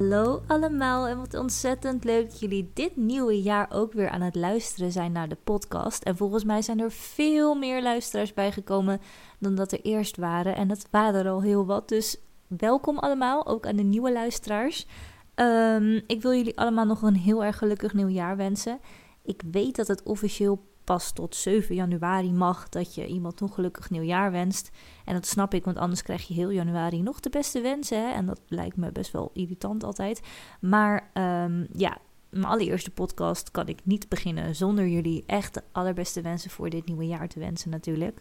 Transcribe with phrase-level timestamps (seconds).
[0.00, 4.34] Hallo allemaal en wat ontzettend leuk dat jullie dit nieuwe jaar ook weer aan het
[4.34, 6.02] luisteren zijn naar de podcast.
[6.02, 9.00] En volgens mij zijn er veel meer luisteraars bijgekomen
[9.38, 10.56] dan dat er eerst waren.
[10.56, 12.16] En dat waren er al heel wat, dus
[12.46, 14.86] welkom allemaal, ook aan de nieuwe luisteraars.
[15.34, 18.80] Ehm, ik wil jullie allemaal nog een heel erg gelukkig nieuwjaar wensen.
[19.22, 23.90] Ik weet dat het officieel pas tot 7 januari mag dat je iemand nog gelukkig
[23.90, 24.70] nieuwjaar wenst.
[25.04, 27.98] En dat snap ik, want anders krijg je heel januari nog de beste wensen.
[28.06, 28.12] Hè?
[28.12, 30.20] En dat lijkt me best wel irritant altijd.
[30.60, 31.98] Maar um, ja,
[32.30, 36.86] mijn allereerste podcast kan ik niet beginnen zonder jullie echt de allerbeste wensen voor dit
[36.86, 38.20] nieuwe jaar te wensen natuurlijk.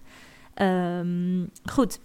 [0.62, 2.00] Um, goed,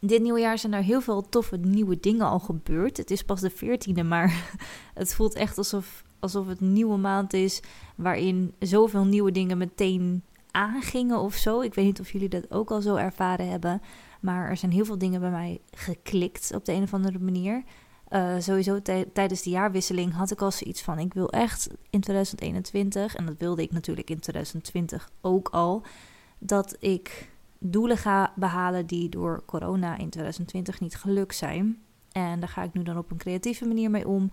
[0.00, 2.96] dit nieuwe jaar zijn er heel veel toffe nieuwe dingen al gebeurd.
[2.96, 4.50] Het is pas de 14e, maar
[4.94, 7.62] het voelt echt alsof alsof het een nieuwe maand is
[7.96, 11.60] waarin zoveel nieuwe dingen meteen aangingen of zo.
[11.60, 13.82] Ik weet niet of jullie dat ook al zo ervaren hebben,
[14.20, 17.62] maar er zijn heel veel dingen bij mij geklikt op de een of andere manier.
[18.10, 23.14] Uh, sowieso tijdens de jaarwisseling had ik al zoiets van: ik wil echt in 2021,
[23.14, 25.82] en dat wilde ik natuurlijk in 2020 ook al,
[26.38, 31.78] dat ik doelen ga behalen die door corona in 2020 niet gelukt zijn.
[32.12, 34.30] En daar ga ik nu dan op een creatieve manier mee om.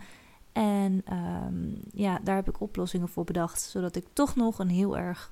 [0.54, 4.98] En um, ja, daar heb ik oplossingen voor bedacht, zodat ik toch nog een heel
[4.98, 5.32] erg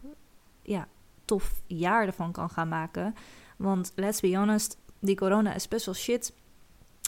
[0.61, 0.88] ja,
[1.25, 3.16] tof jaar ervan kan gaan maken.
[3.58, 6.33] Want let's be honest, die corona is best wel shit.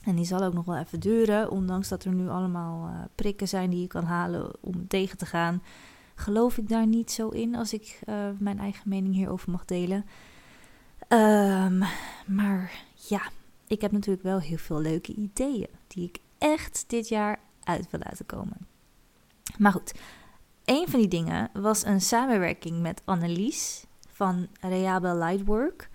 [0.03, 3.47] En die zal ook nog wel even duren, ondanks dat er nu allemaal uh, prikken
[3.47, 5.61] zijn die je kan halen om tegen te gaan.
[6.15, 10.05] Geloof ik daar niet zo in als ik uh, mijn eigen mening hierover mag delen.
[11.09, 11.83] Um,
[12.25, 13.21] maar ja,
[13.67, 17.99] ik heb natuurlijk wel heel veel leuke ideeën die ik echt dit jaar uit wil
[18.03, 18.67] laten komen.
[19.57, 19.93] Maar goed,
[20.65, 25.89] een van die dingen was een samenwerking met Annelies van Reabel Lightwork.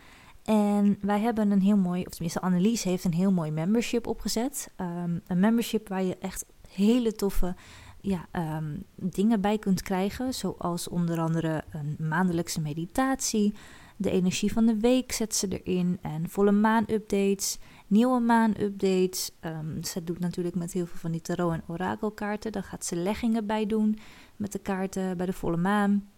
[0.45, 4.71] En wij hebben een heel mooi, of tenminste Annelies heeft een heel mooi membership opgezet.
[4.81, 7.55] Um, een membership waar je echt hele toffe
[8.01, 10.35] ja, um, dingen bij kunt krijgen.
[10.35, 13.55] Zoals onder andere een maandelijkse meditatie.
[13.97, 15.99] De energie van de week zet ze erin.
[16.03, 19.31] En volle maan updates nieuwe maan-updates.
[19.41, 22.53] Um, ze doet natuurlijk met heel veel van die tarot- en orakelkaarten.
[22.53, 23.99] Daar gaat ze leggingen bij doen
[24.37, 26.09] met de kaarten bij de volle maan.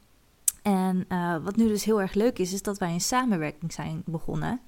[0.63, 4.03] En uh, wat nu dus heel erg leuk is, is dat wij een samenwerking zijn
[4.07, 4.61] begonnen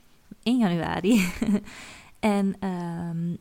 [0.43, 1.29] in januari.
[2.21, 3.39] en um,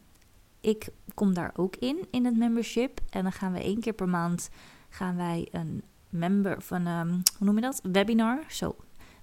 [0.61, 2.99] ik kom daar ook in, in het membership.
[3.09, 4.49] En dan gaan we één keer per maand
[4.89, 7.79] gaan wij een member van, um, hoe noem je dat?
[7.83, 8.75] Webinar, zo,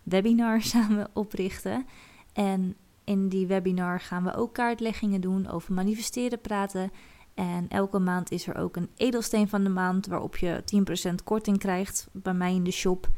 [0.02, 1.86] webinar samen oprichten.
[2.32, 2.76] En
[3.08, 6.90] in die webinar gaan we ook kaartleggingen doen, over manifesteren praten.
[7.34, 10.62] En elke maand is er ook een edelsteen van de maand waarop je
[11.10, 13.08] 10% korting krijgt bij mij in de shop.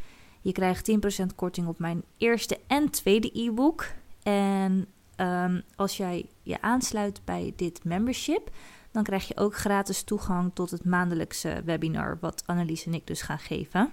[0.41, 0.91] Je krijgt
[1.23, 3.87] 10% korting op mijn eerste en tweede e-book.
[4.23, 4.87] En
[5.17, 8.51] um, als jij je aansluit bij dit membership,
[8.91, 13.23] dan krijg je ook gratis toegang tot het maandelijkse webinar, wat Annelies en ik dus
[13.23, 13.91] gaan geven.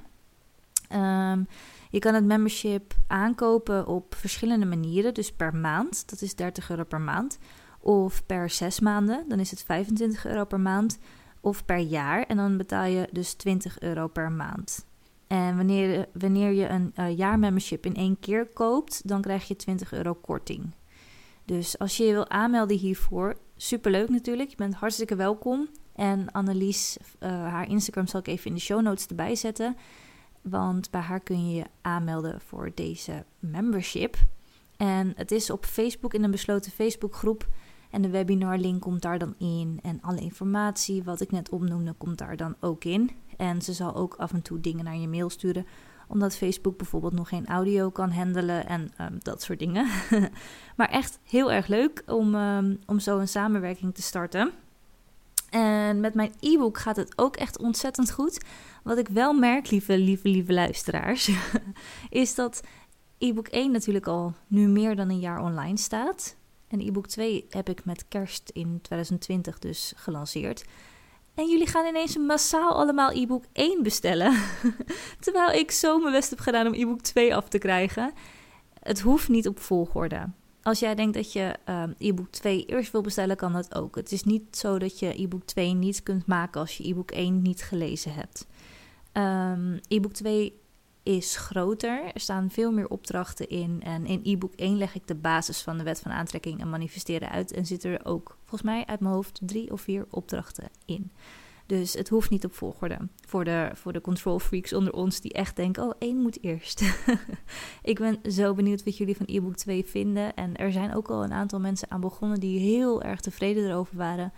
[0.93, 1.47] Um,
[1.89, 5.13] je kan het membership aankopen op verschillende manieren.
[5.13, 7.37] Dus per maand, dat is 30 euro per maand.
[7.79, 10.99] Of per zes maanden, dan is het 25 euro per maand.
[11.41, 14.85] Of per jaar, en dan betaal je dus 20 euro per maand.
[15.27, 19.93] En wanneer, wanneer je een uh, jaarmembership in één keer koopt, dan krijg je 20
[19.93, 20.73] euro korting.
[21.45, 24.49] Dus als je je wil aanmelden hiervoor, superleuk natuurlijk.
[24.49, 25.67] Je bent hartstikke welkom.
[25.95, 29.75] En Annelies, uh, haar Instagram zal ik even in de show notes erbij zetten.
[30.49, 34.17] Want bij haar kun je je aanmelden voor deze membership.
[34.77, 37.47] En het is op Facebook in een besloten Facebookgroep.
[37.89, 39.79] En de webinarlink komt daar dan in.
[39.81, 43.11] En alle informatie wat ik net opnoemde komt daar dan ook in.
[43.37, 45.65] En ze zal ook af en toe dingen naar je mail sturen.
[46.07, 49.87] Omdat Facebook bijvoorbeeld nog geen audio kan handelen en um, dat soort dingen.
[50.77, 54.51] maar echt heel erg leuk om, um, om zo een samenwerking te starten.
[55.49, 58.43] En met mijn e-book gaat het ook echt ontzettend goed.
[58.83, 61.31] Wat ik wel merk, lieve, lieve, lieve luisteraars,
[62.09, 62.61] is dat
[63.17, 66.35] e-book 1 natuurlijk al nu meer dan een jaar online staat.
[66.67, 70.65] En e-book 2 heb ik met kerst in 2020 dus gelanceerd.
[71.35, 74.33] En jullie gaan ineens massaal allemaal e-book 1 bestellen.
[75.19, 78.13] Terwijl ik zo mijn best heb gedaan om e-book 2 af te krijgen.
[78.79, 80.29] Het hoeft niet op volgorde.
[80.67, 83.95] Als jij denkt dat je um, e-book 2 eerst wil bestellen, kan dat ook.
[83.95, 87.41] Het is niet zo dat je e-book 2 niet kunt maken als je e-book 1
[87.41, 88.47] niet gelezen hebt.
[89.13, 90.59] Um, e-book 2
[91.03, 92.03] is groter.
[92.13, 93.81] Er staan veel meer opdrachten in.
[93.83, 97.29] En in e-book 1 leg ik de basis van de wet van aantrekking en manifesteren
[97.29, 97.51] uit.
[97.51, 101.11] En zitten er ook, volgens mij uit mijn hoofd, drie of vier opdrachten in.
[101.67, 102.97] Dus het hoeft niet op volgorde.
[103.25, 106.81] Voor de, voor de control freaks onder ons die echt denken: oh, één moet eerst.
[107.83, 110.35] ik ben zo benieuwd wat jullie van e-book 2 vinden.
[110.35, 113.97] En er zijn ook al een aantal mensen aan begonnen die heel erg tevreden erover
[113.97, 114.33] waren.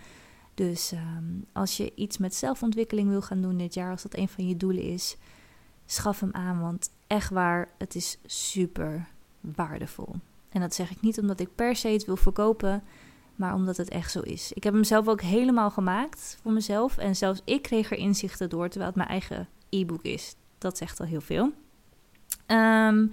[0.53, 1.23] Dus ehm,
[1.53, 4.57] als je iets met zelfontwikkeling wil gaan doen dit jaar, als dat een van je
[4.57, 5.17] doelen is,
[5.85, 6.59] schaf hem aan.
[6.59, 9.07] Want echt waar, het is super
[9.41, 10.15] waardevol.
[10.49, 12.83] En dat zeg ik niet omdat ik per se het wil verkopen,
[13.39, 14.51] maar omdat het echt zo is.
[14.53, 16.97] Ik heb hem zelf ook helemaal gemaakt voor mezelf.
[16.97, 20.35] En zelfs ik kreeg er inzichten door, terwijl het mijn eigen e-book is.
[20.57, 21.51] Dat zegt al heel veel.
[22.45, 23.07] Ehm,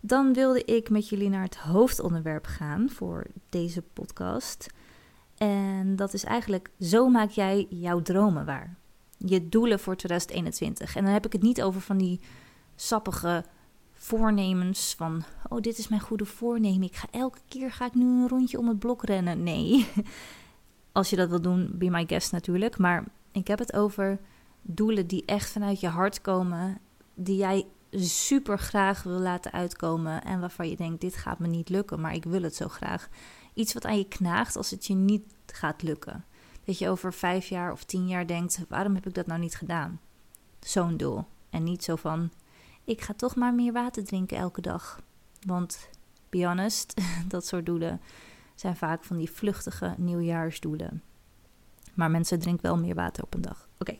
[0.00, 4.66] dan wilde ik met jullie naar het hoofdonderwerp gaan voor deze podcast.
[5.36, 8.76] En dat is eigenlijk: zo maak jij jouw dromen waar.
[9.18, 10.96] Je doelen voor 2021.
[10.96, 12.20] En dan heb ik het niet over van die
[12.76, 13.44] sappige
[14.06, 16.82] voornemens van oh dit is mijn goede voornemen.
[16.82, 19.42] Ik ga elke keer ga ik nu een rondje om het blok rennen.
[19.42, 19.86] Nee.
[20.92, 24.20] Als je dat wil doen, be my guest natuurlijk, maar ik heb het over
[24.62, 26.78] doelen die echt vanuit je hart komen,
[27.14, 31.68] die jij super graag wil laten uitkomen en waarvan je denkt dit gaat me niet
[31.68, 33.08] lukken, maar ik wil het zo graag.
[33.54, 36.24] Iets wat aan je knaagt als het je niet gaat lukken.
[36.64, 39.56] Dat je over vijf jaar of tien jaar denkt, waarom heb ik dat nou niet
[39.56, 40.00] gedaan?
[40.60, 41.24] Zo'n doel.
[41.50, 42.30] En niet zo van,
[42.86, 45.00] ik ga toch maar meer water drinken elke dag.
[45.46, 45.88] Want,
[46.28, 48.00] be honest, dat soort doelen
[48.54, 51.02] zijn vaak van die vluchtige nieuwjaarsdoelen.
[51.94, 53.68] Maar mensen drinken wel meer water op een dag.
[53.78, 53.94] Oké.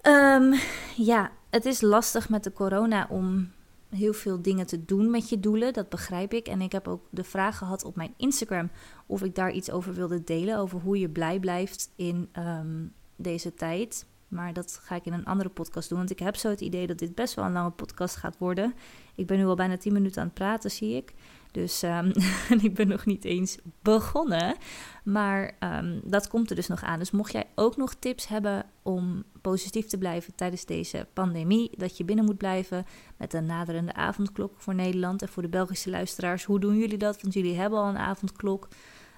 [0.00, 0.54] Ehm,
[0.96, 3.50] ja, het is lastig met de corona om
[3.88, 5.72] heel veel dingen te doen met je doelen.
[5.72, 6.46] Dat begrijp ik.
[6.46, 8.70] En ik heb ook de vraag gehad op mijn Instagram
[9.06, 10.58] of ik daar iets over wilde delen.
[10.58, 12.86] Over hoe je blij blijft in ehm,
[13.16, 14.06] deze tijd.
[14.34, 15.98] Maar dat ga ik in een andere podcast doen.
[15.98, 18.74] Want ik heb zo het idee dat dit best wel een lange podcast gaat worden.
[19.14, 21.14] Ik ben nu al bijna 10 minuten aan het praten, zie ik.
[21.50, 22.12] Dus um,
[22.60, 24.56] ik ben nog niet eens begonnen.
[25.04, 26.98] Maar um, dat komt er dus nog aan.
[26.98, 31.96] Dus mocht jij ook nog tips hebben om positief te blijven tijdens deze pandemie, dat
[31.96, 32.86] je binnen moet blijven
[33.16, 37.22] met een naderende avondklok voor Nederland en voor de Belgische luisteraars, hoe doen jullie dat?
[37.22, 38.68] Want jullie hebben al een avondklok.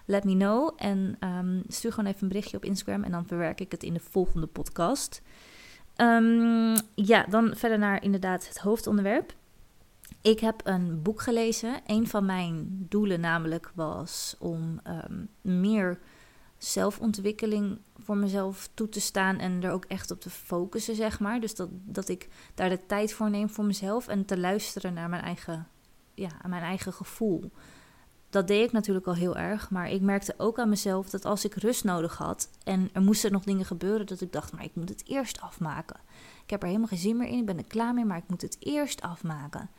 [0.06, 3.60] Let me know en um, stuur gewoon even een berichtje op Instagram en dan verwerk
[3.60, 5.22] ik het in de volgende podcast.
[6.94, 9.34] ja, dan verder naar inderdaad het hoofdonderwerp.
[10.20, 11.80] Ik heb een boek gelezen.
[11.86, 15.98] Een van mijn doelen namelijk was om ehm, meer
[16.58, 21.40] zelfontwikkeling voor mezelf toe te staan en er ook echt op te focussen, zeg maar.
[21.40, 25.08] Dus dat, dat ik daar de tijd voor neem voor mezelf en te luisteren naar
[25.08, 25.68] mijn eigen,
[26.14, 27.50] ja, mijn eigen gevoel.
[28.36, 31.44] Dat deed ik natuurlijk al heel erg, maar ik merkte ook aan mezelf dat als
[31.44, 34.74] ik rust nodig had en er moesten nog dingen gebeuren, dat ik dacht, maar ik
[34.74, 36.00] moet het eerst afmaken.
[36.44, 38.28] Ik heb er helemaal geen zin meer in, ik ben er klaar mee, maar ik
[38.28, 39.70] moet het eerst afmaken.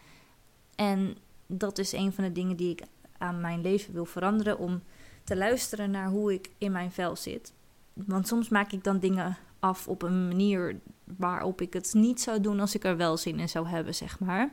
[0.76, 1.18] En
[1.48, 2.82] dat is een van de dingen die ik
[3.18, 4.58] aan mijn leven wil veranderen.
[4.58, 4.82] Om
[5.24, 7.54] te luisteren naar hoe ik in mijn vel zit.
[7.94, 12.42] Want soms maak ik dan dingen af op een manier waarop ik het niet zou
[12.42, 14.52] doen als ik er wel zin in zou hebben, zeg maar.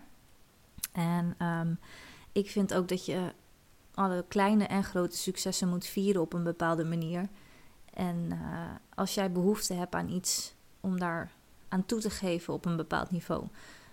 [0.93, 1.79] En um,
[2.33, 3.33] ik vind ook dat je
[3.94, 7.29] alle kleine en grote successen moet vieren op een bepaalde manier.
[7.93, 8.38] En uh,
[8.94, 11.32] als jij behoefte hebt aan iets om daar
[11.69, 13.46] aan toe te geven op een bepaald niveau,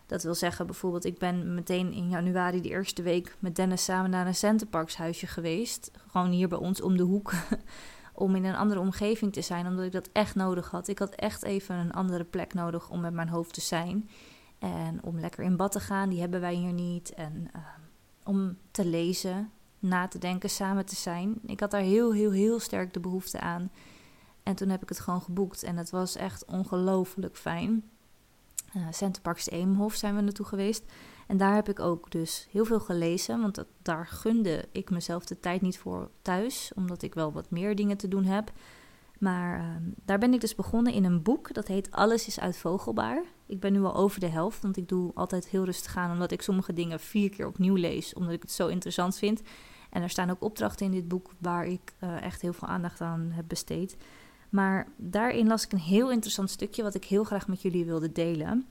[0.06, 4.10] dat wil zeggen, bijvoorbeeld, ik ben meteen in januari de eerste week met Dennis samen
[4.10, 5.92] naar een Centerparkshuisje geweest.
[6.08, 7.34] Gewoon hier bij ons om de hoek.
[8.14, 10.88] om in een andere omgeving te zijn, omdat ik dat echt nodig had.
[10.88, 14.10] Ik had echt even een andere plek nodig om met mijn hoofd te zijn.
[14.60, 17.14] En om lekker in bad te gaan, die hebben wij hier niet.
[17.14, 17.62] En uh,
[18.24, 21.40] om te lezen, na te denken, samen te zijn.
[21.46, 23.72] Ik had daar heel, heel, heel sterk de behoefte aan.
[24.44, 25.64] En toen heb ik het gewoon geboekt.
[25.64, 27.84] En het was echt ongelooflijk fijn
[28.76, 30.84] uh, Centerparks Eemhof zijn we naartoe geweest.
[31.28, 35.26] En daar heb ik ook dus heel veel gelezen, want dat, daar gunde ik mezelf
[35.26, 38.52] de tijd niet voor thuis, omdat ik wel wat meer dingen te doen heb.
[39.20, 39.66] Maar uh,
[40.06, 43.24] daar ben ik dus begonnen in een boek, dat heet Alles is uitvogelbaar.
[43.46, 46.32] Ik ben nu al over de helft, want ik doe altijd heel rustig aan, omdat
[46.32, 49.42] ik sommige dingen vier keer opnieuw lees, omdat ik het zo interessant vind.
[49.92, 53.02] En er staan ook opdrachten in dit boek waar ik uh, echt heel veel aandacht
[53.02, 53.98] aan heb besteed.
[54.50, 58.12] Maar daarin las ik een heel interessant stukje wat ik heel graag met jullie wilde
[58.12, 58.66] delen.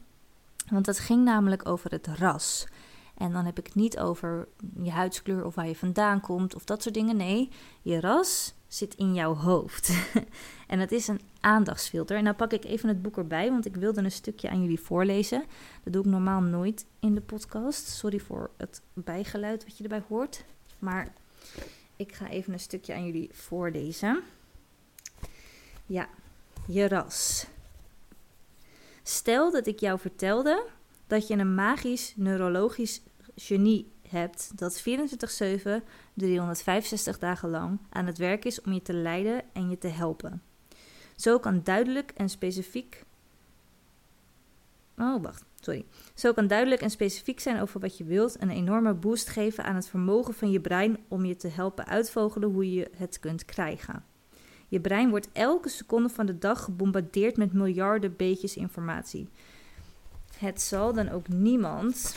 [0.69, 2.67] Want dat ging namelijk over het ras.
[3.15, 4.49] En dan heb ik het niet over
[4.83, 7.17] je huidskleur of waar je vandaan komt of dat soort dingen.
[7.17, 7.49] Nee,
[7.83, 9.93] je ras zit in jouw hoofd.
[10.67, 12.17] en het is een aandachtsfilter.
[12.17, 14.81] En nou pak ik even het boek erbij, want ik wilde een stukje aan jullie
[14.81, 15.45] voorlezen.
[15.83, 17.87] Dat doe ik normaal nooit in de podcast.
[17.89, 20.45] Sorry voor het bijgeluid wat je erbij hoort.
[20.81, 21.13] Maar
[21.97, 24.23] ik ga even een stukje aan jullie voorlezen.
[25.87, 26.09] Ja,
[26.67, 27.47] je ras.
[29.03, 30.67] Stel dat ik jou vertelde
[31.07, 33.03] dat je een magisch neurologisch
[33.37, 35.83] genie hebt dat 24/7,
[36.15, 40.43] 365 dagen lang aan het werk is om je te leiden en je te helpen.
[41.17, 43.05] Zo kan duidelijk en specifiek.
[45.01, 45.85] Oh, wacht, sorry.
[46.15, 49.75] Zo kan duidelijk en specifiek zijn over wat je wilt een enorme boost geven aan
[49.75, 54.05] het vermogen van je brein om je te helpen uitvogelen hoe je het kunt krijgen.
[54.69, 59.29] Je brein wordt elke seconde van de dag gebombardeerd met miljarden beetjes informatie.
[60.39, 62.15] Het zal dan ook niemand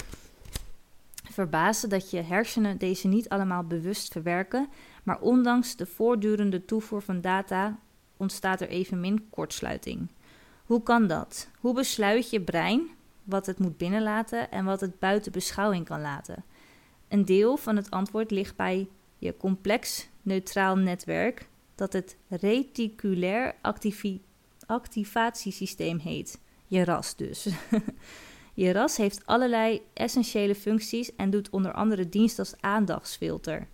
[1.32, 4.70] verbazen dat je hersenen deze niet allemaal bewust verwerken,
[5.04, 7.80] maar ondanks de voortdurende toevoer van data
[8.18, 10.08] ontstaat er evenmin kortsluiting.
[10.65, 11.50] Hoe kan dat?
[11.60, 12.89] Hoe besluit je brein
[13.24, 16.43] wat het moet binnenlaten en wat het buiten beschouwing kan laten?
[17.08, 23.55] Een deel van het antwoord ligt bij je complex neutraal netwerk, dat het reticulair
[24.65, 26.39] activatiesysteem heet.
[26.67, 27.48] Je RAS dus.
[28.53, 33.67] je RAS heeft allerlei essentiële functies en doet onder andere dienst als aandachtsfilter.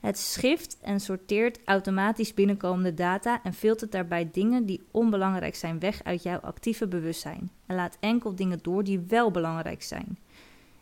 [0.00, 6.04] Het schift en sorteert automatisch binnenkomende data en filtert daarbij dingen die onbelangrijk zijn weg
[6.04, 10.18] uit jouw actieve bewustzijn en laat enkel dingen door die wel belangrijk zijn.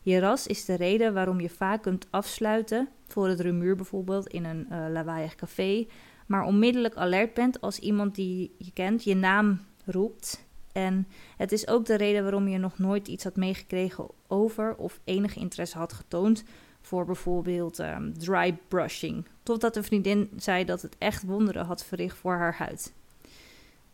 [0.02, 4.44] Je ras is de reden waarom je vaak kunt afsluiten, voor het rumuur bijvoorbeeld in
[4.44, 5.86] een uh, lawaaiig café,
[6.26, 10.44] maar onmiddellijk alert bent als iemand die je kent je naam roept.
[10.72, 15.00] En het is ook de reden waarom je nog nooit iets had meegekregen over of
[15.04, 16.44] enige interesse had getoond
[16.86, 19.26] voor bijvoorbeeld um, dry brushing.
[19.42, 22.92] Totdat een vriendin zei dat het echt wonderen had verricht voor haar huid.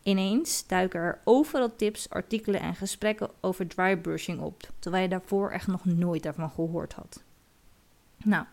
[0.03, 5.51] Ineens duiken er overal tips, artikelen en gesprekken over dry brushing op, terwijl je daarvoor
[5.51, 7.23] echt nog nooit daarvan gehoord had.
[8.23, 8.45] Nou,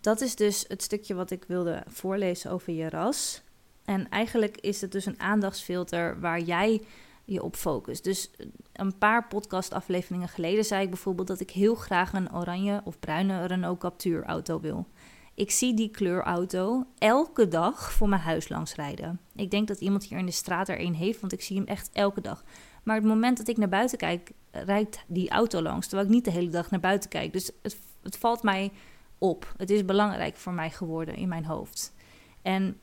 [0.00, 3.42] dat is dus het stukje wat ik wilde voorlezen over je ras.
[3.84, 6.82] En eigenlijk is het dus een aandachtsfilter waar jij
[7.26, 8.04] je op focust.
[8.04, 8.30] Dus
[8.72, 13.46] een paar podcastafleveringen geleden zei ik bijvoorbeeld dat ik heel graag een oranje of bruine
[13.46, 14.86] Renault Captur auto wil.
[15.34, 19.20] Ik zie die kleurauto elke dag voor mijn huis langs rijden.
[19.34, 21.66] Ik denk dat iemand hier in de straat er een heeft, want ik zie hem
[21.66, 22.44] echt elke dag.
[22.82, 26.24] Maar het moment dat ik naar buiten kijk, rijdt die auto langs, terwijl ik niet
[26.24, 27.32] de hele dag naar buiten kijk.
[27.32, 28.72] Dus het, het valt mij
[29.18, 29.54] op.
[29.56, 31.94] Het is belangrijk voor mij geworden in mijn hoofd.
[32.42, 32.80] En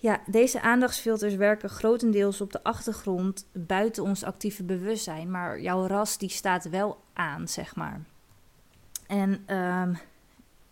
[0.00, 6.18] ja, deze aandachtsfilters werken grotendeels op de achtergrond buiten ons actieve bewustzijn, maar jouw ras
[6.18, 8.00] die staat wel aan, zeg maar.
[9.06, 9.98] En um,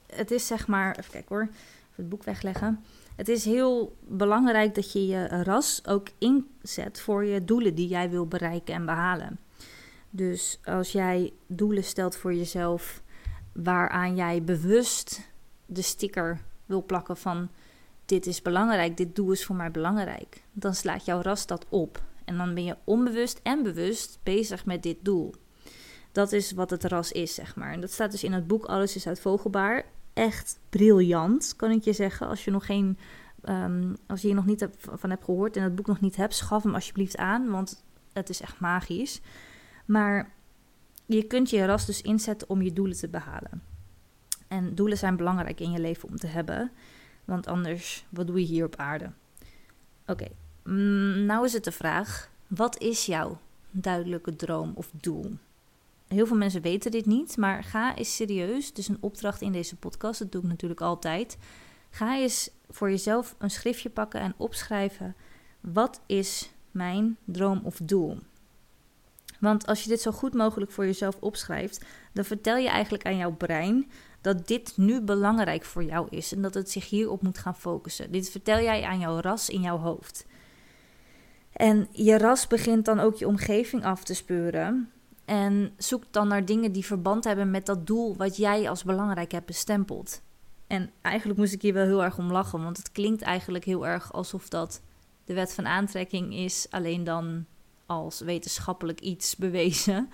[0.07, 2.85] het is zeg maar, even kijken hoor, even het boek wegleggen.
[3.17, 8.11] Het is heel belangrijk dat je je ras ook inzet voor je doelen die jij
[8.11, 9.39] wil bereiken en behalen.
[10.11, 13.03] Dus als jij doelen stelt voor jezelf
[13.53, 15.31] waaraan jij bewust
[15.67, 17.49] de sticker wil plakken van
[18.07, 22.03] dit is belangrijk, dit doel is voor mij belangrijk, dan slaat jouw ras dat op.
[22.25, 25.35] En dan ben je onbewust en bewust bezig met dit doel.
[26.13, 27.73] Dat is wat het ras is, zeg maar.
[27.73, 31.85] En dat staat dus in het boek Alles is uit Vogelbaar echt briljant, kan ik
[31.85, 32.27] je zeggen.
[32.27, 32.99] Als je nog geen,
[33.49, 36.35] um, als je hier nog niet van hebt gehoord en het boek nog niet hebt,
[36.35, 39.21] schaf hem alsjeblieft aan, want het is echt magisch.
[39.87, 40.33] Maar
[41.07, 43.63] je kunt je ras dus inzetten om je doelen te behalen.
[44.49, 46.71] En doelen zijn belangrijk in je leven om te hebben,
[47.27, 49.11] want anders, wat doe je hier op aarde?
[50.07, 50.29] Oké,
[50.63, 53.41] mm, nou is het de vraag: wat is jouw
[53.71, 55.31] duidelijke droom of doel?
[56.09, 58.73] Heel veel mensen weten dit niet, maar ga eens serieus.
[58.73, 61.39] Is een opdracht in deze podcast, dat doe ik natuurlijk altijd.
[61.91, 65.15] Ga eens voor jezelf een schriftje pakken en opschrijven:
[65.61, 68.19] wat is mijn droom of doel?
[69.41, 73.17] Want als je dit zo goed mogelijk voor jezelf opschrijft, dan vertel je eigenlijk aan
[73.17, 73.91] jouw brein
[74.27, 78.13] dat dit nu belangrijk voor jou is en dat het zich hierop moet gaan focussen.
[78.13, 80.27] Dit vertel jij aan jouw ras in jouw hoofd.
[81.53, 84.91] En je ras begint dan ook je omgeving af te speuren.
[85.25, 89.33] En zoek dan naar dingen die verband hebben met dat doel wat jij als belangrijk
[89.33, 90.23] hebt bestempeld.
[90.67, 93.87] En eigenlijk moest ik hier wel heel erg om lachen, want het klinkt eigenlijk heel
[93.87, 94.83] erg alsof dat
[95.25, 97.45] de wet van aantrekking is, alleen dan
[97.87, 100.11] als wetenschappelijk iets bewezen.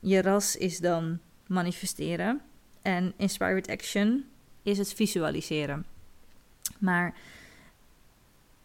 [0.00, 2.42] Je ras is dan manifesteren
[2.86, 4.24] en inspired action
[4.62, 5.86] is het visualiseren.
[6.78, 7.14] Maar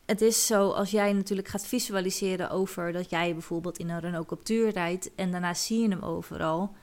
[0.05, 4.27] het is zo als jij natuurlijk gaat visualiseren over dat jij bijvoorbeeld in een Renault
[4.27, 6.75] Captur rijdt en daarna zie je hem overal.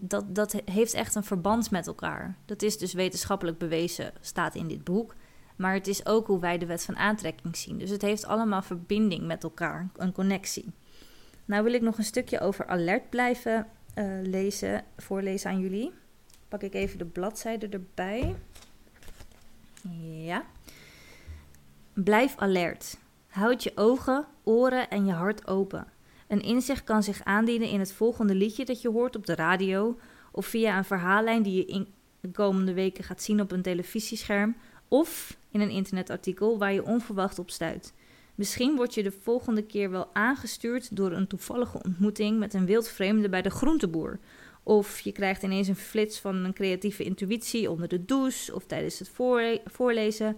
[0.00, 2.36] Dat, dat heeft echt een verband met elkaar.
[2.44, 5.14] Dat is dus wetenschappelijk bewezen, staat in dit boek.
[5.56, 7.78] Maar het is ook hoe wij de wet van aantrekking zien.
[7.78, 10.72] Dus het heeft allemaal verbinding met elkaar, een connectie.
[11.44, 13.66] Nou wil ik nog een stukje over alert blijven
[13.98, 15.92] uh, lezen, voorlezen aan jullie.
[16.48, 18.36] Pak ik even de bladzijde erbij.
[20.00, 20.44] Ja.
[21.92, 22.96] Blijf alert.
[23.28, 25.86] Houd je ogen, oren en je hart open.
[26.28, 29.98] Een inzicht kan zich aandienen in het volgende liedje dat je hoort op de radio,
[30.32, 31.88] of via een verhaallijn die je in
[32.20, 34.56] de komende weken gaat zien op een televisiescherm,
[34.88, 37.92] of in een internetartikel waar je onverwacht op stuit.
[38.34, 43.28] Misschien word je de volgende keer wel aangestuurd door een toevallige ontmoeting met een wildvreemde
[43.28, 44.18] bij de groenteboer.
[44.66, 48.98] Of je krijgt ineens een flits van een creatieve intuïtie onder de douche of tijdens
[48.98, 49.10] het
[49.64, 50.36] voorlezen.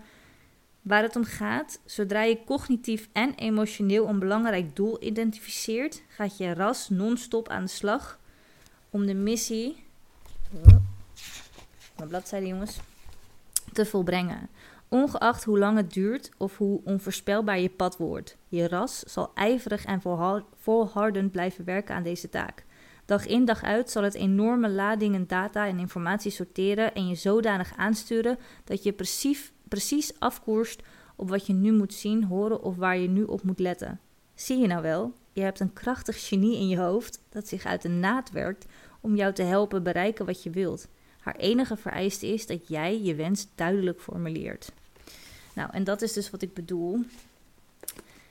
[0.83, 6.55] Waar het om gaat, zodra je cognitief en emotioneel een belangrijk doel identificeert, gaat je
[6.55, 8.19] ras non-stop aan de slag
[8.91, 9.85] om de missie.
[11.97, 12.79] Mijn bladzijde, jongens.
[13.73, 14.49] Te volbrengen.
[14.89, 19.85] Ongeacht hoe lang het duurt of hoe onvoorspelbaar je pad wordt, je ras zal ijverig
[19.85, 20.03] en
[20.57, 22.66] volhardend blijven werken aan deze taak.
[23.07, 27.73] Dag in dag uit zal het enorme ladingen data en informatie sorteren en je zodanig
[27.77, 30.83] aansturen dat je precies, precies afkoerst
[31.17, 34.01] op wat je nu moet zien, horen of waar je nu op moet letten.
[34.35, 35.13] Zie je nou wel?
[35.33, 38.67] Je hebt een krachtig genie in je hoofd dat zich uit de naad werkt
[39.01, 40.89] om jou te helpen bereiken wat je wilt.
[41.21, 44.73] Haar enige vereiste is dat jij je wens duidelijk formuleert.
[45.55, 46.99] Nou, en dat is dus wat ik bedoel.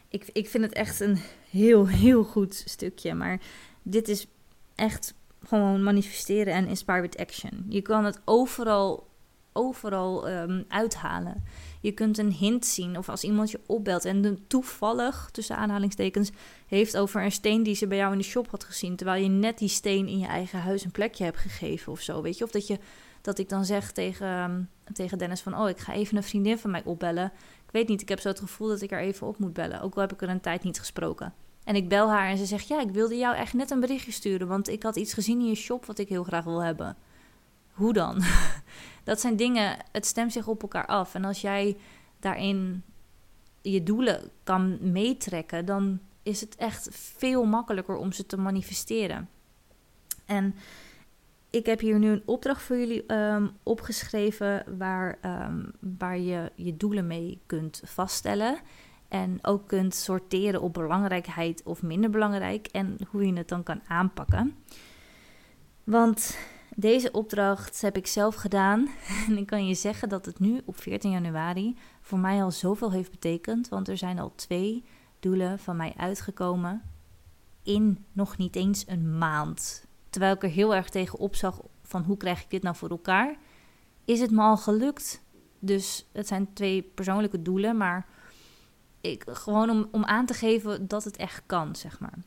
[0.10, 1.18] Ik, ik vind het echt een
[1.50, 3.14] heel, heel goed stukje.
[3.14, 3.40] Maar
[3.82, 4.28] dit is
[4.76, 5.14] echt
[5.48, 7.66] gewoon manifesteren en inspired action.
[7.70, 9.08] Je kan het overal,
[9.54, 11.44] overal um, uithalen.
[11.82, 16.32] Je kunt een hint zien of als iemand je opbelt en toevallig, tussen aanhalingstekens,
[16.68, 18.96] heeft over een steen die ze bij jou in de shop had gezien.
[18.96, 22.22] Terwijl je net die steen in je eigen huis een plekje hebt gegeven of zo.
[22.22, 22.80] Weet je, of dat, je,
[23.22, 24.62] dat ik dan zeg tegen, ehm,
[24.94, 27.32] tegen Dennis van, oh ik ga even een vriendin van mij opbellen.
[27.66, 29.82] Ik weet niet, ik heb zo het gevoel dat ik er even op moet bellen.
[29.82, 31.34] Ook al heb ik er een tijd niet gesproken.
[31.66, 34.12] En ik bel haar en ze zegt: Ja, ik wilde jou echt net een berichtje
[34.12, 34.48] sturen.
[34.48, 36.98] Want ik had iets gezien in je shop wat ik heel graag wil hebben.
[37.72, 38.24] Hoe dan?
[39.04, 41.16] dat zijn dingen, het stemt zich op elkaar af.
[41.16, 41.78] En als jij
[42.20, 42.84] daarin
[43.62, 49.30] je doelen kan meetrekken, dan is het echt veel makkelijker om ze te manifesteren.
[50.26, 50.56] En
[51.50, 56.78] ik heb hier nu een opdracht voor jullie um, opgeschreven waar, um, waar je je
[56.78, 58.58] doelen mee kunt vaststellen.
[59.16, 63.82] En ook kunt sorteren op belangrijkheid of minder belangrijk en hoe je het dan kan
[63.88, 64.56] aanpakken.
[65.84, 66.38] Want
[66.76, 68.90] deze opdracht heb ik zelf gedaan.
[69.28, 72.92] En ik kan je zeggen dat het nu op 14 januari voor mij al zoveel
[72.92, 73.70] heeft betekend.
[73.70, 74.84] Want er zijn al twee
[75.20, 76.82] doelen van mij uitgekomen
[77.64, 79.86] in nog niet eens een maand.
[80.10, 83.36] Terwijl ik er heel erg tegen opzag van hoe krijg ik dit nou voor elkaar,
[84.06, 85.22] is het me al gelukt.
[85.60, 88.14] Dus het zijn twee persoonlijke doelen, maar
[89.12, 92.18] ik, gewoon om, om aan te geven dat het echt kan, zeg maar.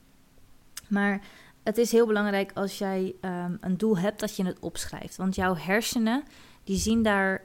[0.89, 1.21] Maar
[1.63, 5.17] het is heel belangrijk als jij ehm, een doel hebt dat je het opschrijft.
[5.17, 6.25] Want jouw hersenen
[6.65, 7.45] die zien daar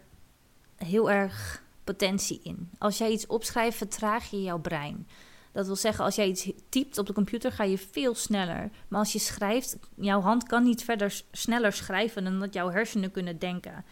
[0.76, 2.70] heel erg potentie in.
[2.78, 5.08] Als jij iets opschrijft, vertraag je jouw brein.
[5.52, 8.70] Dat wil zeggen, als jij iets typt op de computer, ga je veel sneller.
[8.88, 13.12] Maar als je schrijft, jouw hand kan niet verder sneller schrijven dan dat jouw hersenen
[13.12, 13.86] kunnen denken.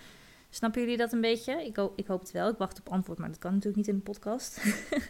[0.53, 1.65] Snappen jullie dat een beetje?
[1.65, 2.49] Ik, ik hoop het wel.
[2.49, 4.61] Ik wacht op antwoord, maar dat kan natuurlijk niet in de podcast.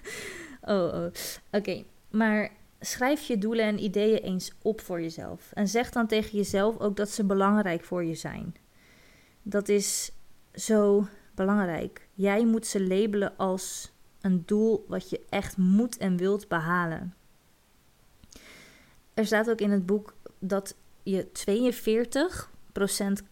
[0.62, 1.06] oh, oh.
[1.52, 5.52] Oké, maar schrijf je doelen en ideeën eens op voor jezelf.
[5.54, 8.56] En zeg dan tegen jezelf ook dat ze belangrijk voor je zijn.
[9.42, 10.12] Dat is
[10.54, 12.08] zo belangrijk.
[12.14, 17.16] Jij moet ze labelen als een doel wat je echt moet en wilt behalen.
[19.14, 22.52] Er staat ook in het boek dat je 42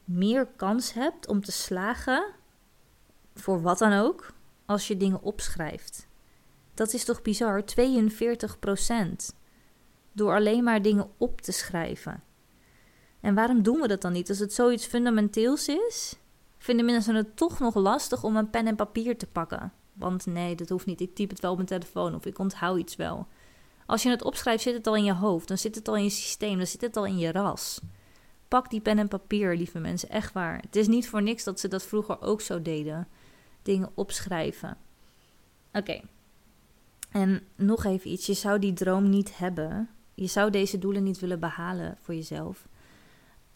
[0.06, 2.26] meer kans hebt om te slagen,
[3.36, 4.34] voor wat dan ook,
[4.66, 6.08] als je dingen opschrijft.
[6.74, 7.64] Dat is toch bizar?
[7.64, 9.36] 42%
[10.12, 12.24] Door alleen maar dingen op te schrijven.
[13.20, 14.30] En waarom doen we dat dan niet?
[14.30, 16.16] Als het zoiets fundamenteels is,
[16.58, 19.74] vinden mensen het toch nog lastig om een pen en papier te pakken.
[19.94, 21.02] Want nee, dat hoeft niet.
[21.02, 23.28] Ik typ het wel op mijn telefoon of ik onthoud iets wel.
[23.86, 25.48] Als je het opschrijft, zit het al in je hoofd.
[25.48, 26.58] Dan zit het al in je systeem.
[26.58, 27.80] Dan zit het al in je ras.
[28.50, 30.58] Pak die pen en papier, lieve mensen, echt waar.
[30.62, 33.08] Het is niet voor niks dat ze dat vroeger ook zo deden.
[33.62, 34.78] Dingen opschrijven.
[35.74, 36.02] Oké.
[37.12, 38.26] En nog even iets.
[38.26, 39.90] Je zou die droom niet hebben.
[40.14, 42.68] Je zou deze doelen niet willen behalen voor jezelf.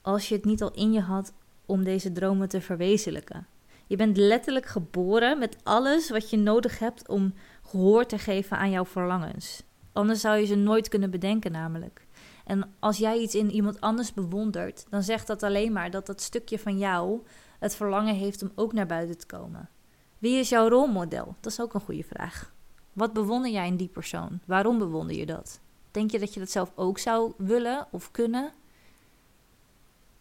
[0.02, 1.34] Als je het niet al in je had
[1.66, 3.48] om deze dromen te verwezenlijken.
[3.88, 8.72] Je bent letterlijk geboren met alles wat je nodig hebt om gehoor te geven aan
[8.72, 9.64] jouw verlangens.
[9.92, 12.03] Anders zou je ze nooit kunnen bedenken, namelijk.
[12.44, 16.22] En als jij iets in iemand anders bewondert, dan zegt dat alleen maar dat dat
[16.22, 17.22] stukje van jou
[17.60, 19.70] het verlangen heeft om ook naar buiten te komen.
[20.18, 21.36] Wie is jouw rolmodel?
[21.40, 22.54] Dat is ook een goede vraag.
[22.94, 24.40] Wat bewonder jij in die persoon?
[24.46, 25.60] Waarom bewonder je dat?
[25.92, 28.52] Denk je dat je dat zelf ook zou willen of kunnen?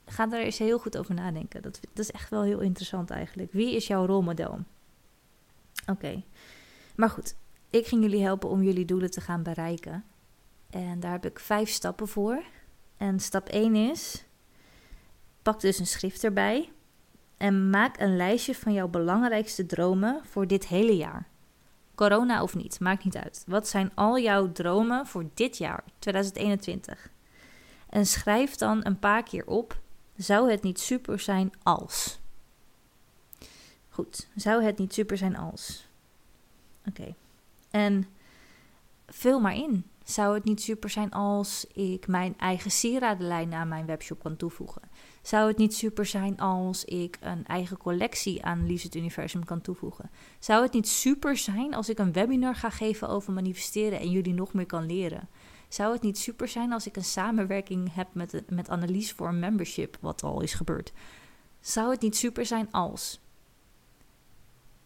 [0.06, 1.62] Ga daar eens heel goed over nadenken.
[1.62, 3.52] Dat, dat is echt wel heel interessant eigenlijk.
[3.52, 4.58] Wie is jouw rolmodel?
[5.86, 6.22] Oké.
[6.96, 7.34] Maar goed,
[7.70, 10.04] ik ging jullie helpen om jullie doelen te gaan bereiken.
[10.72, 12.42] En daar heb ik vijf stappen voor.
[12.96, 14.24] En stap 1 is:
[15.42, 16.72] pak dus een schrift erbij
[17.36, 21.28] en maak een lijstje van jouw belangrijkste dromen voor dit hele jaar.
[21.94, 23.44] Corona of niet, maakt niet uit.
[23.46, 27.10] Wat zijn al jouw dromen voor dit jaar, 2021?
[27.88, 29.80] En schrijf dan een paar keer op:
[30.16, 32.20] zou het niet super zijn als?
[33.88, 35.88] Goed, zou het niet super zijn als?
[36.86, 37.14] Oké.
[37.70, 38.06] En
[39.06, 39.84] vul maar in.
[40.04, 44.82] Zou het niet super zijn als ik mijn eigen sieradenlijn aan mijn webshop kan toevoegen?
[45.22, 49.60] Zou het niet super zijn als ik een eigen collectie aan Liefst het Universum kan
[49.60, 50.10] toevoegen?
[50.38, 54.34] Zou het niet super zijn als ik een webinar ga geven over manifesteren en jullie
[54.34, 55.28] nog meer kan leren?
[55.68, 59.38] Zou het niet super zijn als ik een samenwerking heb met, met Annelies voor een
[59.38, 60.92] membership, wat al is gebeurd?
[61.60, 63.20] Zou het niet super zijn als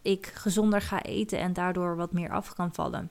[0.02, 3.10] ik gezonder ga eten en daardoor wat meer af kan vallen?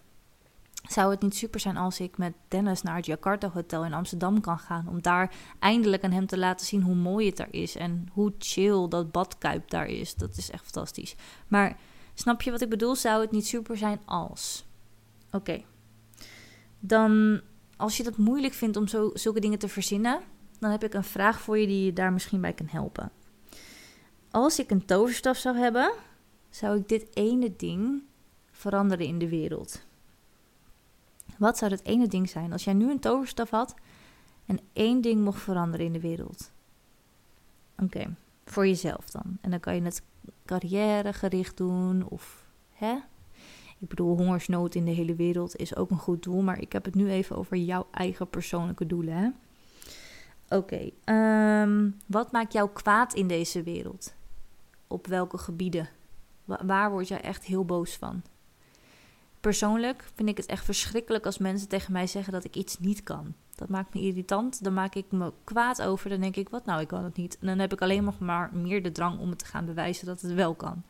[0.88, 4.42] Zou het niet super zijn als ik met Dennis naar het Jakarta Hotel in Amsterdam
[4.42, 4.88] kan gaan?
[4.88, 7.76] Om daar eindelijk aan hem te laten zien hoe mooi het daar is.
[7.76, 10.16] En hoe chill dat badkuip daar is.
[10.16, 11.16] Dat is echt fantastisch.
[11.48, 11.78] Maar
[12.14, 12.96] snap je wat ik bedoel?
[12.96, 14.66] Zou het niet super zijn als?
[15.32, 15.64] Oké.
[16.80, 17.42] Dan,
[17.78, 20.22] als je dat moeilijk vindt om zo, zulke dingen te verzinnen,
[20.60, 23.12] dan heb ik een vraag voor je die je daar misschien bij kan helpen.
[24.32, 25.94] Als ik een toverstaf zou hebben,
[26.50, 28.04] zou ik dit ene ding
[28.52, 29.86] veranderen in de wereld.
[31.38, 33.76] Wat zou het ene ding zijn als jij nu een toverstaf had
[34.46, 36.52] en één ding mocht veranderen in de wereld?
[37.78, 39.38] Oké, voor jezelf dan.
[39.42, 40.02] En dan kan je het
[40.46, 42.96] carrièregericht doen of hè?
[43.80, 46.86] Ik bedoel, hongersnood in de hele wereld is ook een goed doel, maar ik heb
[46.86, 49.14] het nu even over jouw eigen persoonlijke doelen.
[49.14, 49.30] Hè?
[50.58, 54.14] Oké, ehm, wat maakt jou kwaad in deze wereld?
[54.88, 55.90] Op welke gebieden?
[56.46, 58.22] Waar word jij echt heel boos van?
[59.46, 63.04] Persoonlijk vind ik het echt verschrikkelijk als mensen tegen mij zeggen dat ik iets niet
[63.04, 63.34] kan.
[63.56, 64.64] Dat maakt me irritant.
[64.64, 66.10] Dan maak ik me kwaad over.
[66.10, 67.38] Dan denk ik, wat nou, ik kan het niet.
[67.40, 70.06] En dan heb ik alleen nog maar meer de drang om het te gaan bewijzen
[70.06, 70.84] dat het wel kan.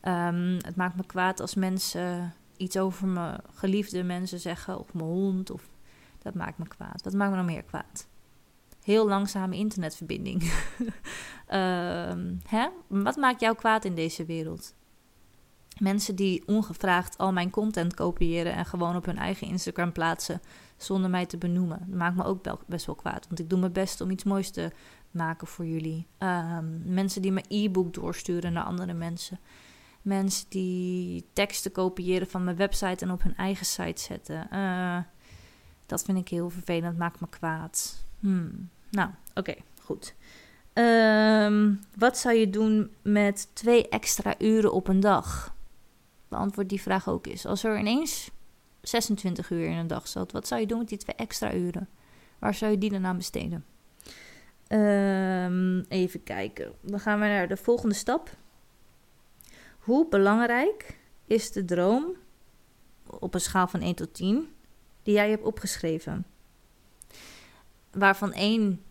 [0.00, 4.78] Ehm, het maakt me kwaad als mensen iets over mijn geliefde mensen zeggen.
[4.78, 5.50] Of mijn hond.
[5.50, 5.68] Of,
[6.18, 7.02] dat maakt me kwaad.
[7.02, 8.06] Wat maakt me nog meer kwaad?
[8.82, 10.42] Heel langzame internetverbinding.
[11.52, 12.68] um, hè?
[12.86, 14.74] Wat maakt jou kwaad in deze wereld?
[15.78, 20.40] Mensen die ongevraagd al mijn content kopiëren en gewoon op hun eigen Instagram plaatsen
[20.76, 21.78] zonder mij te benoemen.
[21.86, 24.50] Dat maakt me ook best wel kwaad, want ik doe mijn best om iets moois
[24.50, 24.70] te
[25.10, 26.06] maken voor jullie.
[26.18, 29.38] Ehm, mensen die mijn e-book doorsturen naar andere mensen.
[30.02, 34.48] Mensen die teksten kopiëren van mijn website en op hun eigen site zetten.
[34.52, 34.98] Uh,
[35.86, 38.04] dat vind ik heel vervelend, maakt me kwaad.
[38.20, 38.68] Hmm.
[38.90, 40.14] Nou, oké, goed.
[40.74, 45.53] Um, wat zou je doen met twee extra uren op een dag?
[46.28, 47.46] Beantwoord die vraag ook eens.
[47.46, 48.30] Als er ineens
[48.80, 51.88] 26 uur in een dag zat, wat zou je doen met die twee extra uren?
[52.38, 53.64] Waar zou je die dan aan besteden?
[54.68, 56.72] Um, even kijken.
[56.80, 58.30] Dan gaan we naar de volgende stap.
[59.78, 62.16] Hoe belangrijk is de droom
[63.06, 64.48] op een schaal van 1 tot 10
[65.02, 66.26] die jij hebt opgeschreven?
[67.90, 68.82] Waarvan 1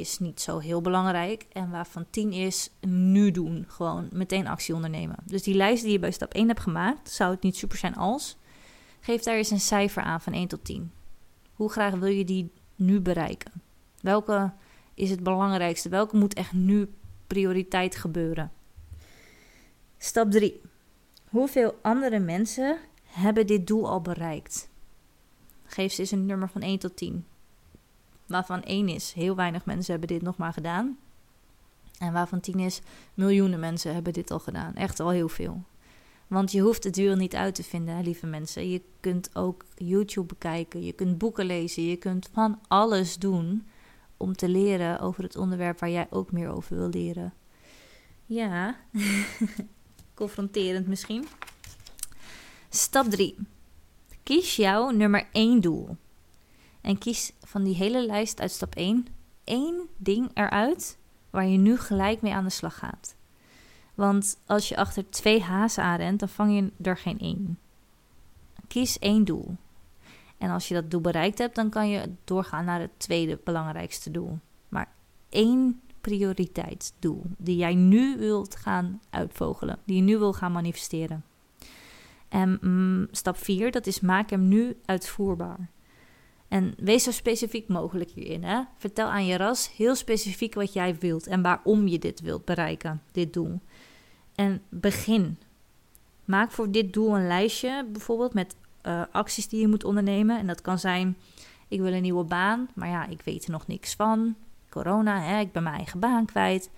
[0.00, 1.46] is niet zo heel belangrijk.
[1.52, 3.64] En waarvan 10 is nu doen.
[3.68, 5.16] Gewoon meteen actie ondernemen.
[5.24, 7.96] Dus die lijst die je bij stap 1 hebt gemaakt, zou het niet super zijn
[7.96, 8.36] als.
[9.00, 10.92] Geef daar eens een cijfer aan van 1 tot 10.
[11.54, 13.52] Hoe graag wil je die nu bereiken?
[14.00, 14.52] Welke
[14.94, 15.88] is het belangrijkste?
[15.88, 16.92] Welke moet echt nu
[17.26, 18.52] prioriteit gebeuren?
[19.98, 20.60] Stap 3.
[21.28, 24.68] Hoeveel andere mensen hebben dit doel al bereikt?
[25.64, 27.24] Geef ze eens een nummer van 1 tot 10
[28.26, 30.98] waarvan één is, heel weinig mensen hebben dit nog maar gedaan.
[31.98, 32.80] En waarvan tien is,
[33.14, 34.74] miljoenen mensen hebben dit al gedaan.
[34.74, 35.62] Echt al heel veel.
[36.26, 38.70] Want je hoeft het wiel niet uit te vinden, lieve mensen.
[38.70, 43.66] Je kunt ook YouTube bekijken, je kunt boeken lezen, je kunt van alles doen
[44.16, 47.34] om te leren over het onderwerp waar jij ook meer over wil leren.
[48.26, 48.76] Ja,
[50.14, 51.26] confronterend misschien.
[52.68, 53.36] Stap 3.
[54.22, 55.96] Kies jouw nummer 1 doel.
[56.84, 59.06] En kies van die hele lijst uit stap 1
[59.44, 60.98] één ding eruit
[61.30, 63.16] waar je nu gelijk mee aan de slag gaat.
[63.94, 67.58] Want als je achter twee hazen aanrent, dan vang je er geen één.
[68.68, 69.56] Kies één doel.
[70.38, 74.10] En als je dat doel bereikt hebt, dan kan je doorgaan naar het tweede belangrijkste
[74.10, 74.38] doel.
[74.68, 74.88] Maar
[75.28, 81.24] één prioriteitsdoel die jij nu wilt gaan uitvogelen, die je nu wil gaan manifesteren.
[82.28, 85.68] En mm, stap 4, dat is maak hem nu uitvoerbaar.
[86.54, 88.44] En wees zo specifiek mogelijk hierin.
[88.44, 88.62] Hè?
[88.76, 93.02] Vertel aan je ras heel specifiek wat jij wilt en waarom je dit wilt bereiken,
[93.12, 93.60] dit doel.
[94.34, 95.38] En begin.
[96.24, 100.38] Maak voor dit doel een lijstje, bijvoorbeeld met uh, acties die je moet ondernemen.
[100.38, 101.16] En dat kan zijn:
[101.68, 104.34] ik wil een nieuwe baan, maar ja, ik weet er nog niks van.
[104.68, 106.70] Corona, hè, ik ben mijn eigen baan kwijt.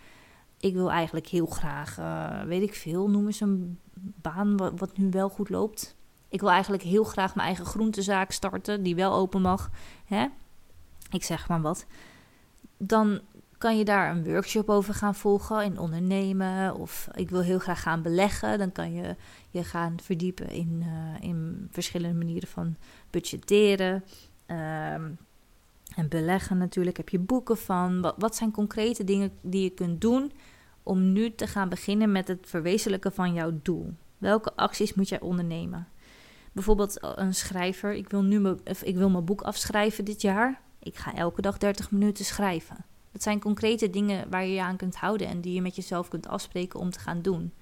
[0.60, 4.96] Ik wil eigenlijk heel graag, uh, weet ik veel, noem eens een baan wat, wat
[4.96, 5.96] nu wel goed loopt
[6.28, 9.70] ik wil eigenlijk heel graag mijn eigen groentezaak starten, die wel open mag.
[10.04, 10.26] Hè?
[11.10, 11.86] Ik zeg maar wat.
[12.76, 13.20] Dan
[13.58, 16.74] kan je daar een workshop over gaan volgen in ondernemen.
[16.74, 18.58] Of ik wil heel graag gaan beleggen.
[18.58, 19.16] Dan kan je
[19.50, 22.76] je gaan verdiepen in, uh, in verschillende manieren van
[23.10, 24.04] budgetteren.
[24.46, 25.10] Ehm,
[25.94, 26.96] en beleggen natuurlijk.
[26.96, 28.00] Heb je boeken van.
[28.00, 30.32] Wat, wat zijn concrete dingen die je kunt doen
[30.82, 33.92] om nu te gaan beginnen met het verwezenlijken van jouw doel?
[34.18, 35.88] Welke acties moet jij ondernemen?
[36.56, 37.94] Bijvoorbeeld een schrijver.
[37.94, 40.60] Ik wil nu mijn, ik wil mijn boek afschrijven dit jaar.
[40.78, 42.76] Ik ga elke dag 30 minuten schrijven.
[43.12, 46.08] Dat zijn concrete dingen waar je je aan kunt houden en die je met jezelf
[46.08, 47.52] kunt afspreken om te gaan doen.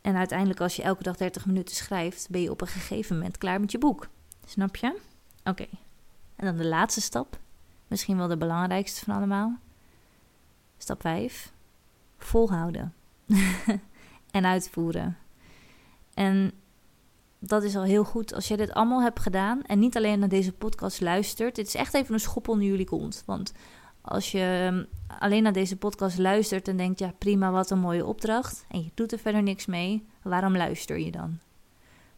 [0.00, 3.38] En uiteindelijk, als je elke dag 30 minuten schrijft, ben je op een gegeven moment
[3.38, 4.08] klaar met je boek.
[4.46, 4.98] Snap je?
[5.44, 5.66] Oké.
[6.36, 7.38] En dan de laatste stap,
[7.86, 9.58] misschien wel de belangrijkste van allemaal.
[10.78, 11.52] Stap 5.
[12.18, 12.94] Volhouden.
[14.30, 15.16] en uitvoeren.
[16.14, 16.52] En
[17.40, 20.28] dat is al heel goed als je dit allemaal hebt gedaan en niet alleen naar
[20.28, 21.54] deze podcast luistert.
[21.54, 23.22] Dit is echt even een schop onder jullie kont.
[23.26, 23.52] Want
[24.00, 24.84] als je ehm,
[25.20, 28.64] alleen naar deze podcast luistert en denkt: ja, prima, wat een mooie opdracht.
[28.68, 31.38] en je doet er verder niks mee, waarom luister je dan?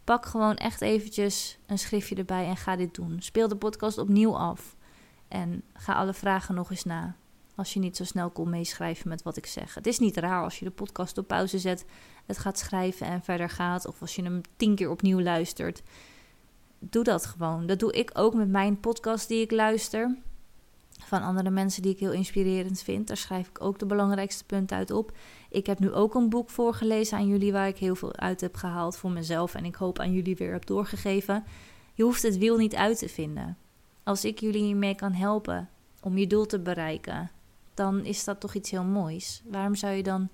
[0.04, 3.16] Pak gewoon echt eventjes een schriftje erbij en ga dit doen.
[3.20, 4.76] Speel de podcast opnieuw af
[5.28, 7.16] en ga alle vragen nog eens na.
[7.54, 9.74] Als je niet zo snel kon meeschrijven met wat ik zeg.
[9.74, 11.84] Het is niet raar als je de podcast op pauze zet,
[12.26, 13.86] het gaat schrijven en verder gaat.
[13.86, 15.82] Of als je hem tien keer opnieuw luistert.
[16.78, 17.66] Doe dat gewoon.
[17.66, 20.16] Dat doe ik ook met mijn podcast die ik luister
[21.04, 23.06] van andere mensen die ik heel inspirerend vind.
[23.06, 25.12] Daar schrijf ik ook de belangrijkste punten uit op.
[25.50, 28.54] Ik heb nu ook een boek voorgelezen aan jullie waar ik heel veel uit heb
[28.54, 31.44] gehaald voor mezelf en ik hoop aan jullie weer heb doorgegeven.
[31.94, 33.56] Je hoeft het wiel niet uit te vinden.
[34.02, 35.68] Als ik jullie hiermee kan helpen
[36.00, 37.30] om je doel te bereiken,
[37.74, 39.42] dan is dat toch iets heel moois.
[39.44, 40.28] Waarom zou je dan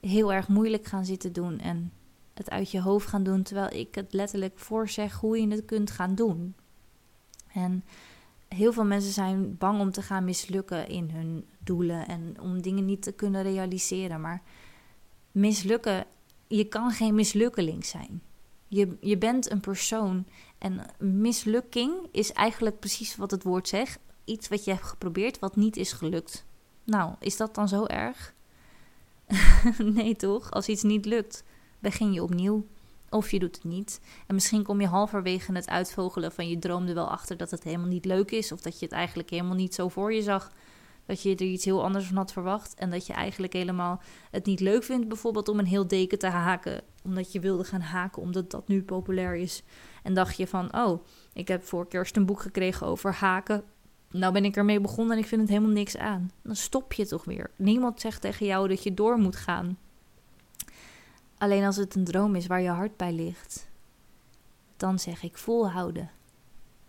[0.00, 1.92] heel erg moeilijk gaan zitten doen en
[2.34, 5.90] het uit je hoofd gaan doen, terwijl ik het letterlijk voorzeg hoe je het kunt
[5.90, 6.54] gaan doen?
[7.52, 7.84] En
[8.48, 12.84] heel veel mensen zijn bang om te gaan mislukken in hun doelen en om dingen
[12.84, 14.20] niet te kunnen realiseren.
[14.20, 14.42] Maar
[15.32, 16.06] mislukken,
[16.46, 18.22] je kan geen mislukkeling zijn.
[18.68, 20.26] Je, je bent een persoon
[20.58, 23.98] en mislukking is eigenlijk precies wat het woord zegt.
[24.24, 26.44] Iets wat je hebt geprobeerd wat niet is gelukt.
[26.84, 28.34] Nou, is dat dan zo erg?
[29.78, 30.50] nee toch?
[30.50, 31.44] Als iets niet lukt,
[31.78, 32.66] begin je opnieuw.
[33.10, 34.00] Of je doet het niet.
[34.26, 37.64] En misschien kom je halverwege het uitvogelen van je droom er wel achter dat het
[37.64, 38.52] helemaal niet leuk is.
[38.52, 40.52] Of dat je het eigenlijk helemaal niet zo voor je zag.
[41.06, 42.74] Dat je er iets heel anders van had verwacht.
[42.74, 46.26] En dat je eigenlijk helemaal het niet leuk vindt, bijvoorbeeld om een heel deken te
[46.26, 46.82] haken.
[47.02, 49.62] Omdat je wilde gaan haken, omdat dat nu populair is.
[50.02, 53.64] En dacht je van, oh, ik heb voor kerst een boek gekregen over haken.
[54.14, 56.30] Nou ben ik ermee begonnen en ik vind het helemaal niks aan.
[56.42, 57.50] Dan stop je toch weer.
[57.56, 59.78] Niemand zegt tegen jou dat je door moet gaan.
[61.38, 63.68] Alleen als het een droom is waar je hart bij ligt,
[64.76, 66.10] dan zeg ik volhouden.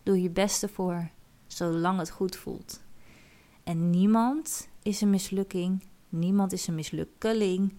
[0.03, 1.09] Doe je beste voor,
[1.47, 2.81] zolang het goed voelt.
[3.63, 7.73] En niemand is een mislukking, niemand is een mislukkeling.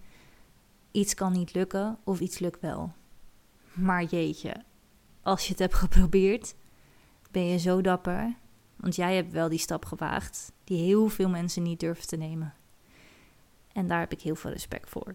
[0.91, 2.93] Iets kan niet lukken of iets lukt wel.
[3.73, 4.57] Maar jeetje,
[5.23, 6.55] als je het hebt geprobeerd,
[7.31, 8.37] ben je zo dapper.
[8.77, 12.55] Want jij hebt wel die stap gewaagd die heel veel mensen niet durven te nemen.
[13.73, 15.15] En daar heb ik heel veel respect voor.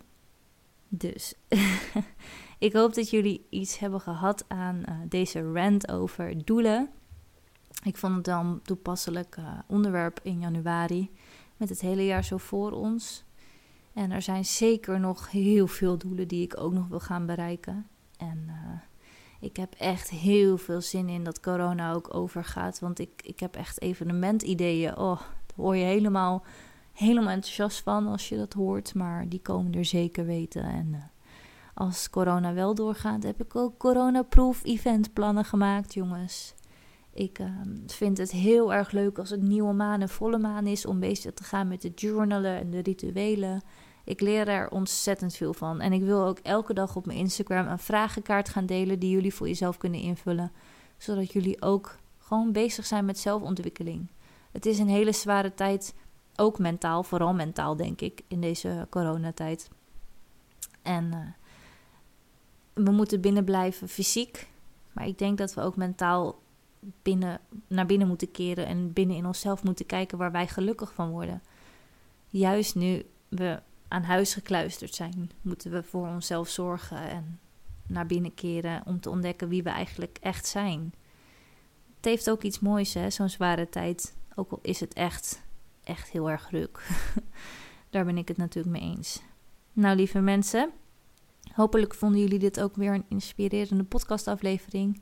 [0.87, 1.33] Dus
[2.59, 6.89] ik hoop dat jullie iets hebben gehad aan uh, deze rant over doelen.
[7.83, 11.11] Ik vond het dan toepasselijk uh, onderwerp in januari.
[11.57, 13.23] Met het hele jaar zo voor ons.
[13.93, 17.87] En er zijn zeker nog heel veel doelen die ik ook nog wil gaan bereiken.
[18.17, 18.79] En uh,
[19.41, 22.79] ik heb echt heel veel zin in dat corona ook overgaat.
[22.79, 24.97] Want ik, ik heb echt evenementideeën.
[24.97, 26.43] Oh, daar hoor je helemaal
[26.93, 30.63] helemaal enthousiast van als je dat hoort, maar die komen er zeker weten.
[30.63, 30.99] En uh,
[31.73, 36.53] als corona wel doorgaat, heb ik ook corona-proof eventplannen gemaakt, jongens.
[37.13, 37.47] Ik uh,
[37.87, 41.33] vind het heel erg leuk als het nieuwe maan en volle maan is om bezig
[41.33, 43.61] te gaan met de journalen en de rituelen.
[44.03, 45.79] Ik leer er ontzettend veel van.
[45.79, 49.33] En ik wil ook elke dag op mijn Instagram een vragenkaart gaan delen die jullie
[49.33, 50.51] voor jezelf kunnen invullen.
[50.97, 54.07] Zodat jullie ook gewoon bezig zijn met zelfontwikkeling.
[54.51, 55.93] Het is een hele zware tijd
[56.35, 59.69] ook mentaal, vooral mentaal denk ik, in deze coronatijd.
[60.81, 61.17] En uh,
[62.73, 64.49] we moeten binnen blijven fysiek.
[64.91, 66.39] Maar ik denk dat we ook mentaal
[67.01, 71.09] binnen, naar binnen moeten keren en binnen in onszelf moeten kijken waar wij gelukkig van
[71.09, 71.41] worden.
[72.27, 77.39] Juist nu we aan huis gekluisterd zijn, moeten we voor onszelf zorgen en
[77.87, 80.93] naar binnen keren om te ontdekken wie we eigenlijk echt zijn.
[81.95, 84.15] Het heeft ook iets moois, hè, zo'n zware tijd.
[84.35, 85.41] Ook al is het echt
[85.83, 86.87] echt heel erg druk.
[87.89, 89.21] Daar ben ik het natuurlijk mee eens.
[89.73, 90.71] Nou, lieve mensen,
[91.53, 95.01] hopelijk vonden jullie dit ook weer een inspirerende podcastaflevering.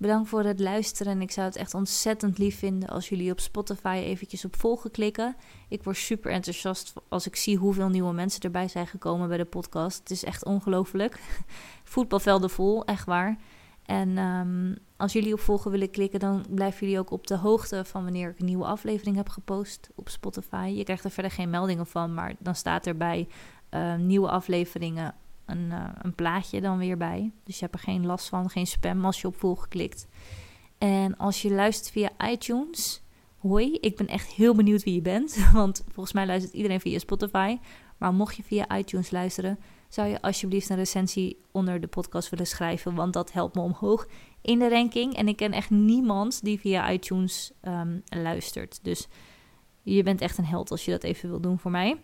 [0.00, 3.40] Bedankt voor het luisteren en ik zou het echt ontzettend lief vinden als jullie op
[3.40, 5.36] Spotify eventjes op volgen klikken.
[5.68, 9.44] Ik word super enthousiast als ik zie hoeveel nieuwe mensen erbij zijn gekomen bij de
[9.44, 9.98] podcast.
[9.98, 11.20] Het is echt ongelooflijk.
[11.84, 13.38] Voetbalvelden vol, echt waar.
[13.82, 17.84] En um, als jullie op volgen willen klikken, dan blijven jullie ook op de hoogte
[17.84, 20.72] van wanneer ik een nieuwe aflevering heb gepost op Spotify.
[20.76, 23.28] Je krijgt er verder geen meldingen van, maar dan staat erbij
[23.70, 25.14] uh, nieuwe afleveringen
[25.50, 27.32] een, uh, een plaatje dan weer bij.
[27.44, 30.06] Dus je hebt er geen last van, geen spam als je op volgen klikt.
[30.78, 33.02] En als je luistert via iTunes,
[33.38, 35.36] hoi, ik ben echt heel benieuwd wie je bent.
[35.52, 37.58] Want volgens mij luistert iedereen via Spotify.
[37.98, 39.58] Maar mocht je via iTunes luisteren,
[39.88, 42.94] zou je alsjeblieft een recensie onder de podcast willen schrijven.
[42.94, 44.06] Want dat helpt me omhoog
[44.40, 45.14] in de ranking.
[45.16, 48.78] En ik ken echt niemand die via iTunes um, luistert.
[48.82, 49.08] Dus
[49.82, 52.00] je bent echt een held als je dat even wil doen voor mij.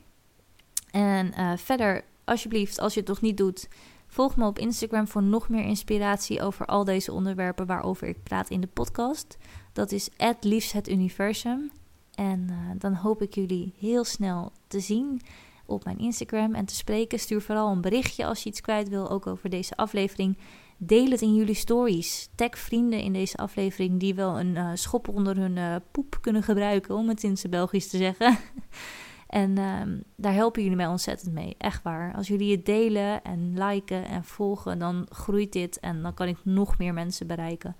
[0.91, 3.69] En uh, verder, alsjeblieft, als je het nog niet doet,
[4.07, 8.51] volg me op Instagram voor nog meer inspiratie over al deze onderwerpen waarover ik praat
[8.51, 9.37] in de podcast.
[9.73, 10.09] Dat is
[10.41, 11.71] liefst het universum.
[12.15, 15.21] En uh, dan hoop ik jullie heel snel te zien
[15.67, 17.19] op mijn Instagram en te spreken.
[17.19, 20.39] Stuur vooral een berichtje als je iets kwijt wil, ook over deze aflevering.
[20.77, 22.29] Deel het in jullie stories.
[22.35, 26.43] Tag vrienden in deze aflevering die wel een uh, schop onder hun uh, poep kunnen
[26.43, 28.39] gebruiken, om het in zijn Belgisch te zeggen.
[29.27, 31.55] en um, daar helpen jullie mij ontzettend mee.
[31.59, 32.15] Echt waar.
[32.15, 36.39] Als jullie het delen en liken en volgen, dan groeit dit en dan kan ik
[36.43, 37.77] nog meer mensen bereiken.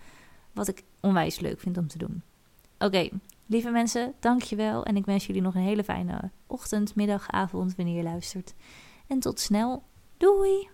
[0.53, 2.23] Wat ik onwijs leuk vind om te doen.
[2.79, 3.09] Oké,
[3.47, 4.85] lieve mensen, dankjewel.
[4.85, 8.55] En ik wens jullie nog een hele fijne ochtend, middag, avond wanneer je luistert.
[9.07, 9.83] En tot snel.
[10.17, 10.69] Doei!